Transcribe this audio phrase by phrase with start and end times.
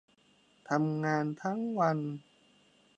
[0.69, 1.97] ทำงานทั้งวัน